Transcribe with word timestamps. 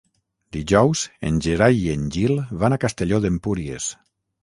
Dijous 0.55 1.03
en 1.29 1.37
Gerai 1.47 1.79
i 1.83 1.85
en 1.99 2.09
Gil 2.17 2.35
van 2.65 2.79
a 2.79 2.83
Castelló 2.89 3.25
d'Empúries. 3.27 3.97